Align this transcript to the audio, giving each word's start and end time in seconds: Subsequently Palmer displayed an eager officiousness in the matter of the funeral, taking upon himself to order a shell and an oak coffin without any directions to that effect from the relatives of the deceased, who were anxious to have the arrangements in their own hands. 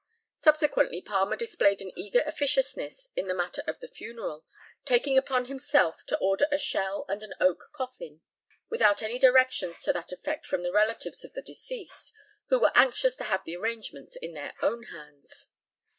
Subsequently 0.33 0.99
Palmer 0.99 1.35
displayed 1.35 1.79
an 1.79 1.91
eager 1.95 2.23
officiousness 2.25 3.09
in 3.15 3.27
the 3.27 3.35
matter 3.35 3.63
of 3.67 3.79
the 3.81 3.87
funeral, 3.87 4.43
taking 4.83 5.15
upon 5.15 5.45
himself 5.45 6.03
to 6.07 6.17
order 6.17 6.47
a 6.51 6.57
shell 6.57 7.05
and 7.07 7.21
an 7.21 7.35
oak 7.39 7.65
coffin 7.71 8.21
without 8.67 9.03
any 9.03 9.19
directions 9.19 9.83
to 9.83 9.93
that 9.93 10.11
effect 10.11 10.47
from 10.47 10.63
the 10.63 10.71
relatives 10.71 11.23
of 11.23 11.33
the 11.33 11.41
deceased, 11.43 12.11
who 12.47 12.57
were 12.59 12.71
anxious 12.73 13.15
to 13.17 13.25
have 13.25 13.43
the 13.43 13.55
arrangements 13.55 14.15
in 14.15 14.33
their 14.33 14.55
own 14.63 14.85
hands. 14.85 15.51